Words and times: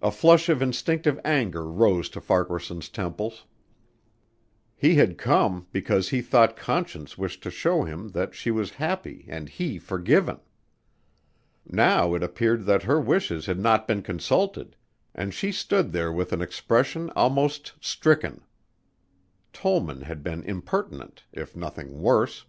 A 0.00 0.10
flush 0.10 0.48
of 0.48 0.62
instinctive 0.62 1.20
anger 1.22 1.66
rose 1.70 2.08
to 2.16 2.20
Farquaharson's 2.22 2.88
temples. 2.88 3.44
He 4.74 4.94
had 4.94 5.18
come 5.18 5.66
because 5.70 6.08
he 6.08 6.22
thought 6.22 6.56
Conscience 6.56 7.18
wished 7.18 7.42
to 7.42 7.50
show 7.50 7.82
him 7.84 8.12
that 8.12 8.34
she 8.34 8.50
was 8.50 8.70
happy 8.80 9.26
and 9.28 9.50
he 9.50 9.78
forgiven. 9.78 10.40
Now 11.66 12.14
it 12.14 12.22
appeared 12.22 12.64
that 12.64 12.84
her 12.84 12.98
wishes 12.98 13.44
had 13.44 13.58
not 13.58 13.86
been 13.86 14.00
consulted, 14.00 14.76
and 15.14 15.34
she 15.34 15.52
stood 15.52 15.92
there 15.92 16.10
with 16.10 16.32
an 16.32 16.40
expression 16.40 17.10
almost 17.14 17.74
stricken. 17.82 18.40
Tollman 19.52 20.04
had 20.04 20.22
been 20.22 20.42
impertinent 20.42 21.24
if 21.34 21.54
nothing 21.54 22.00
worse. 22.00 22.46